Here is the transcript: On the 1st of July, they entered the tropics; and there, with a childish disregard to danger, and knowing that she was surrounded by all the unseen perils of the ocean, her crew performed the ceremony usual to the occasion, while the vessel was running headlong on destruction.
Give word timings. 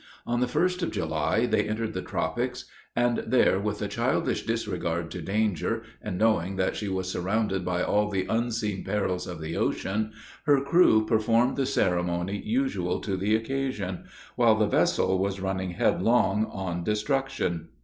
On 0.25 0.39
the 0.39 0.47
1st 0.47 0.81
of 0.81 0.89
July, 0.91 1.45
they 1.45 1.69
entered 1.69 1.93
the 1.93 2.01
tropics; 2.01 2.65
and 2.95 3.19
there, 3.19 3.59
with 3.59 3.83
a 3.83 3.87
childish 3.87 4.47
disregard 4.47 5.11
to 5.11 5.21
danger, 5.21 5.83
and 6.01 6.17
knowing 6.17 6.55
that 6.55 6.75
she 6.75 6.87
was 6.87 7.07
surrounded 7.07 7.63
by 7.63 7.83
all 7.83 8.09
the 8.09 8.25
unseen 8.27 8.83
perils 8.83 9.27
of 9.27 9.39
the 9.39 9.55
ocean, 9.55 10.11
her 10.47 10.59
crew 10.59 11.05
performed 11.05 11.55
the 11.55 11.67
ceremony 11.67 12.41
usual 12.43 12.99
to 13.01 13.15
the 13.15 13.35
occasion, 13.35 14.05
while 14.35 14.55
the 14.55 14.65
vessel 14.65 15.19
was 15.19 15.39
running 15.39 15.73
headlong 15.73 16.45
on 16.45 16.83
destruction. 16.83 17.67